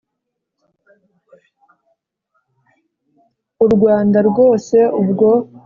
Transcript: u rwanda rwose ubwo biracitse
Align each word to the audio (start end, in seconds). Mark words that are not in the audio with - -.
u 3.65 3.67
rwanda 3.73 4.19
rwose 4.29 4.77
ubwo 5.01 5.29
biracitse 5.31 5.57